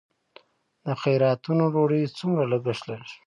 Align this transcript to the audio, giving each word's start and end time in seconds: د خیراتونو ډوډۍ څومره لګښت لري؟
د 0.85 0.87
خیراتونو 1.01 1.63
ډوډۍ 1.73 2.03
څومره 2.17 2.43
لګښت 2.51 2.83
لري؟ 2.89 3.11